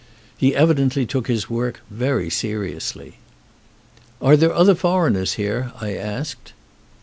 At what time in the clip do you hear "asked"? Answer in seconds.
5.93-6.53